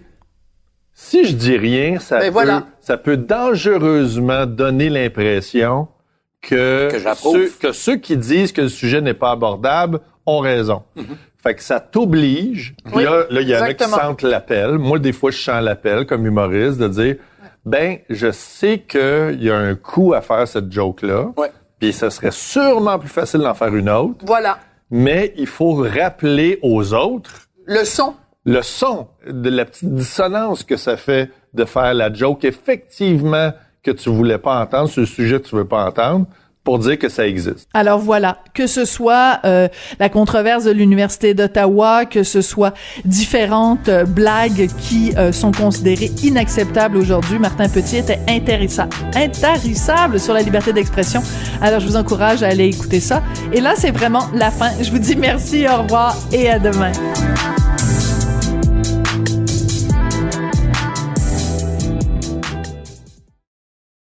si 1.03 1.25
je 1.25 1.34
dis 1.34 1.58
rien, 1.58 2.00
ça, 2.00 2.20
ben 2.20 2.31
peut, 2.31 2.65
ça 2.79 2.96
peut 2.96 3.17
dangereusement 3.17 4.46
donner 4.46 4.88
l'impression 4.88 5.88
que, 6.41 6.89
que, 7.60 7.72
ceux, 7.72 7.98
qui 7.98 8.15
disent 8.17 8.51
que 8.51 8.62
le 8.62 8.70
sujet 8.70 9.01
n'est 9.01 9.15
pas 9.15 9.31
abordable 9.31 10.00
ont 10.27 10.39
raison. 10.39 10.84
Mm-hmm. 10.96 11.15
Fait 11.41 11.55
que 11.55 11.63
ça 11.63 11.79
t'oblige. 11.79 12.75
là, 12.93 13.25
il 13.31 13.50
y 13.50 13.58
en 13.58 13.63
a 13.63 13.74
qui 13.74 13.84
sentent 13.84 14.22
l'appel. 14.22 14.77
Moi, 14.77 15.00
des 15.00 15.12
fois, 15.12 15.31
je 15.31 15.38
sens 15.38 15.63
l'appel 15.63 16.05
comme 16.05 16.24
humoriste 16.25 16.77
de 16.77 16.88
dire, 16.88 17.15
ben, 17.65 17.98
je 18.10 18.31
sais 18.31 18.77
qu'il 18.88 19.41
y 19.41 19.50
a 19.50 19.58
un 19.58 19.74
coût 19.74 20.13
à 20.13 20.22
faire 20.22 20.48
cette 20.48 20.72
joke-là. 20.72 21.31
Ouais. 21.36 21.51
Puis 21.79 21.93
ça 21.93 22.12
serait 22.12 22.31
sûrement 22.31 23.00
plus 23.00 23.10
facile 23.10 23.39
d'en 23.39 23.55
faire 23.55 23.75
une 23.75 23.89
autre. 23.89 24.24
Voilà. 24.24 24.60
Mais 24.92 25.33
il 25.35 25.48
faut 25.48 25.74
rappeler 25.74 26.59
aux 26.61 26.94
autres. 26.94 27.50
Le 27.66 27.83
son 27.85 28.14
le 28.46 28.62
son, 28.62 29.08
de 29.27 29.50
la 29.50 29.66
petite 29.66 29.94
dissonance 29.94 30.64
que 30.64 30.77
ça 30.77 30.98
fait 30.98 31.30
de 31.54 31.66
faire 31.66 31.94
la 31.94 32.12
joke, 32.12 32.44
effectivement, 32.46 33.51
que 33.84 33.92
tu 33.92 34.10
voulais 34.10 34.38
pas 34.38 34.62
entendre, 34.62 34.90
ce 34.90 35.06
sujet 35.06 35.40
que 35.40 35.48
tu 35.48 35.56
veux 35.56 35.68
pas 35.68 35.86
entendre, 35.86 36.25
pour 36.64 36.77
dire 36.77 36.98
que 37.00 37.10
ça 37.10 37.27
existe. 37.27 37.68
Alors 37.74 38.00
voilà, 38.00 38.38
que 38.54 38.68
ce 38.68 38.86
soit 38.86 39.40
euh, 39.46 39.68
la 40.00 40.10
controverse 40.10 40.64
de 40.64 40.72
l'université 40.72 41.34
d'Ottawa, 41.34 42.06
que 42.06 42.24
ce 42.24 42.42
soit 42.42 42.74
différentes 43.04 43.90
euh, 43.90 44.06
blagues 44.06 44.70
qui 44.77 45.12
euh, 45.18 45.32
sont 45.32 45.51
considérées 45.51 46.12
inacceptables 46.24 46.98
aujourd'hui, 46.98 47.40
Martin 47.40 47.68
Petit 47.68 47.98
était 47.98 48.20
intéressant, 48.30 48.88
intarissable 49.16 50.20
sur 50.20 50.36
la 50.36 50.42
liberté 50.42 50.72
d'expression. 50.72 51.24
Alors 51.62 51.80
je 51.80 51.88
vous 51.88 51.96
encourage 51.96 52.44
à 52.44 52.50
aller 52.50 52.68
écouter 52.68 53.00
ça. 53.00 53.24
Et 53.54 53.60
là, 53.60 53.74
c'est 53.75 53.92
vraiment 53.92 54.27
la 54.36 54.51
fin. 54.51 54.70
Je 54.82 54.92
vous 54.92 55.00
dis 55.00 55.16
merci, 55.16 55.66
au 55.68 55.82
revoir 55.82 56.16
et 56.32 56.48
à 56.48 56.60
demain. 56.60 56.92